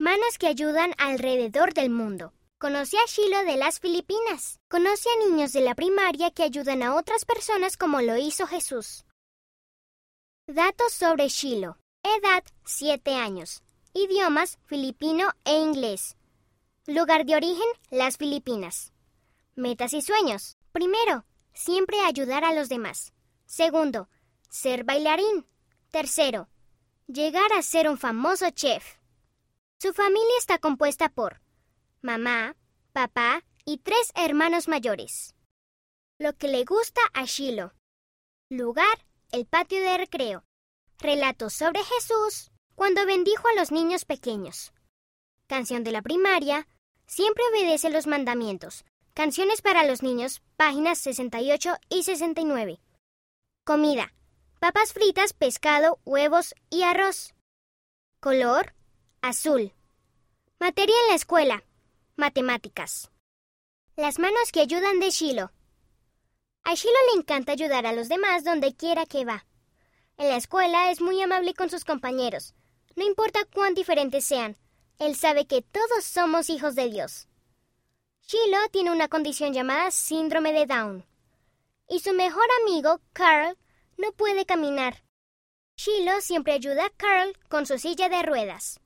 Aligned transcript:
Manos 0.00 0.38
que 0.38 0.46
ayudan 0.46 0.94
alrededor 0.96 1.74
del 1.74 1.90
mundo. 1.90 2.32
Conoce 2.58 2.96
a 2.98 3.06
Shiloh 3.08 3.44
de 3.44 3.56
las 3.56 3.80
Filipinas. 3.80 4.60
Conoce 4.68 5.08
a 5.10 5.28
niños 5.28 5.52
de 5.52 5.60
la 5.60 5.74
primaria 5.74 6.30
que 6.30 6.44
ayudan 6.44 6.84
a 6.84 6.94
otras 6.94 7.24
personas 7.24 7.76
como 7.76 8.00
lo 8.00 8.16
hizo 8.16 8.46
Jesús. 8.46 9.04
Datos 10.46 10.92
sobre 10.92 11.28
Shiloh. 11.28 11.76
Edad 12.04 12.44
7 12.64 13.16
años. 13.16 13.64
Idiomas 13.92 14.60
filipino 14.66 15.32
e 15.44 15.58
inglés. 15.58 16.16
Lugar 16.86 17.26
de 17.26 17.34
origen 17.34 17.68
las 17.90 18.18
Filipinas. 18.18 18.92
Metas 19.56 19.94
y 19.94 20.00
sueños. 20.00 20.58
Primero, 20.70 21.24
siempre 21.54 21.98
ayudar 22.02 22.44
a 22.44 22.54
los 22.54 22.68
demás. 22.68 23.12
Segundo, 23.46 24.08
ser 24.48 24.84
bailarín. 24.84 25.44
Tercero, 25.90 26.48
llegar 27.08 27.52
a 27.52 27.62
ser 27.62 27.88
un 27.88 27.98
famoso 27.98 28.48
chef. 28.50 28.97
Su 29.80 29.92
familia 29.92 30.34
está 30.38 30.58
compuesta 30.58 31.08
por 31.08 31.40
mamá, 32.02 32.56
papá 32.92 33.44
y 33.64 33.78
tres 33.78 34.10
hermanos 34.16 34.66
mayores. 34.66 35.36
Lo 36.18 36.36
que 36.36 36.48
le 36.48 36.64
gusta 36.64 37.00
a 37.14 37.24
Shiloh. 37.26 37.70
Lugar, 38.50 39.06
el 39.30 39.46
patio 39.46 39.80
de 39.80 39.96
recreo. 39.96 40.42
Relatos 40.98 41.52
sobre 41.52 41.84
Jesús 41.84 42.50
cuando 42.74 43.06
bendijo 43.06 43.46
a 43.46 43.54
los 43.54 43.70
niños 43.70 44.04
pequeños. 44.04 44.72
Canción 45.46 45.84
de 45.84 45.92
la 45.92 46.02
primaria. 46.02 46.66
Siempre 47.06 47.44
obedece 47.52 47.88
los 47.88 48.08
mandamientos. 48.08 48.84
Canciones 49.14 49.62
para 49.62 49.84
los 49.84 50.02
niños, 50.02 50.42
páginas 50.56 50.98
68 50.98 51.76
y 51.88 52.02
69. 52.02 52.80
Comida. 53.64 54.12
Papas 54.58 54.92
fritas, 54.92 55.34
pescado, 55.34 56.00
huevos 56.04 56.56
y 56.68 56.82
arroz. 56.82 57.32
Color. 58.20 58.74
Azul. 59.20 59.72
Materia 60.60 60.94
en 61.02 61.08
la 61.08 61.16
escuela. 61.16 61.64
Matemáticas. 62.16 63.10
Las 63.96 64.20
manos 64.20 64.52
que 64.52 64.60
ayudan 64.60 65.00
de 65.00 65.10
Shiloh. 65.10 65.50
A 66.62 66.74
Shiloh 66.74 66.94
le 67.12 67.20
encanta 67.20 67.50
ayudar 67.50 67.84
a 67.86 67.92
los 67.92 68.08
demás 68.08 68.44
donde 68.44 68.76
quiera 68.76 69.06
que 69.06 69.24
va. 69.24 69.44
En 70.18 70.28
la 70.28 70.36
escuela 70.36 70.92
es 70.92 71.00
muy 71.00 71.20
amable 71.20 71.52
con 71.54 71.68
sus 71.68 71.84
compañeros. 71.84 72.54
No 72.94 73.04
importa 73.04 73.44
cuán 73.52 73.74
diferentes 73.74 74.24
sean, 74.24 74.56
él 75.00 75.16
sabe 75.16 75.46
que 75.46 75.62
todos 75.62 76.04
somos 76.04 76.48
hijos 76.48 76.76
de 76.76 76.88
Dios. 76.88 77.26
Shiloh 78.28 78.68
tiene 78.70 78.92
una 78.92 79.08
condición 79.08 79.52
llamada 79.52 79.90
síndrome 79.90 80.52
de 80.52 80.66
Down. 80.66 81.04
Y 81.88 81.98
su 82.00 82.12
mejor 82.12 82.46
amigo, 82.62 83.00
Carl, 83.14 83.58
no 83.96 84.12
puede 84.12 84.46
caminar. 84.46 85.02
Shiloh 85.76 86.20
siempre 86.20 86.52
ayuda 86.52 86.86
a 86.86 86.90
Carl 86.90 87.36
con 87.48 87.66
su 87.66 87.78
silla 87.78 88.08
de 88.08 88.22
ruedas. 88.22 88.78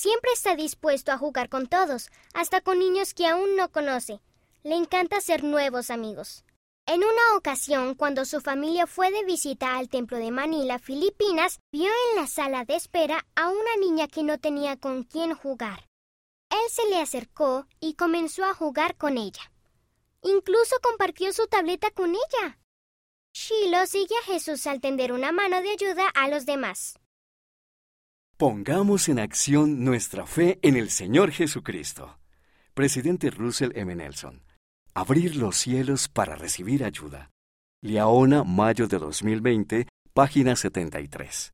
Siempre 0.00 0.30
está 0.32 0.54
dispuesto 0.54 1.10
a 1.10 1.18
jugar 1.18 1.48
con 1.48 1.66
todos, 1.66 2.08
hasta 2.32 2.60
con 2.60 2.78
niños 2.78 3.14
que 3.14 3.26
aún 3.26 3.56
no 3.56 3.72
conoce. 3.72 4.20
Le 4.62 4.76
encanta 4.76 5.20
ser 5.20 5.42
nuevos 5.42 5.90
amigos. 5.90 6.44
En 6.86 7.02
una 7.02 7.36
ocasión, 7.36 7.96
cuando 7.96 8.24
su 8.24 8.40
familia 8.40 8.86
fue 8.86 9.10
de 9.10 9.24
visita 9.24 9.76
al 9.76 9.88
templo 9.88 10.18
de 10.18 10.30
Manila, 10.30 10.78
Filipinas, 10.78 11.58
vio 11.72 11.90
en 12.10 12.14
la 12.14 12.28
sala 12.28 12.64
de 12.64 12.76
espera 12.76 13.26
a 13.34 13.48
una 13.48 13.76
niña 13.80 14.06
que 14.06 14.22
no 14.22 14.38
tenía 14.38 14.76
con 14.76 15.02
quién 15.02 15.34
jugar. 15.34 15.88
Él 16.48 16.70
se 16.70 16.88
le 16.90 17.00
acercó 17.00 17.66
y 17.80 17.94
comenzó 17.94 18.44
a 18.44 18.54
jugar 18.54 18.96
con 18.96 19.18
ella. 19.18 19.50
Incluso 20.22 20.76
compartió 20.80 21.32
su 21.32 21.48
tableta 21.48 21.90
con 21.90 22.10
ella. 22.10 22.60
Shiloh 23.34 23.88
sigue 23.88 24.14
a 24.22 24.26
Jesús 24.26 24.64
al 24.68 24.80
tender 24.80 25.10
una 25.10 25.32
mano 25.32 25.60
de 25.60 25.70
ayuda 25.72 26.08
a 26.14 26.28
los 26.28 26.46
demás. 26.46 27.00
Pongamos 28.38 29.08
en 29.08 29.18
acción 29.18 29.82
nuestra 29.84 30.24
fe 30.24 30.60
en 30.62 30.76
el 30.76 30.90
Señor 30.90 31.32
Jesucristo. 31.32 32.20
Presidente 32.72 33.30
Russell 33.30 33.72
M. 33.74 33.92
Nelson. 33.96 34.44
Abrir 34.94 35.34
los 35.34 35.56
cielos 35.56 36.06
para 36.08 36.36
recibir 36.36 36.84
ayuda. 36.84 37.32
Liaona, 37.82 38.44
mayo 38.44 38.86
de 38.86 38.98
2020, 39.00 39.88
página 40.14 40.54
73. 40.54 41.46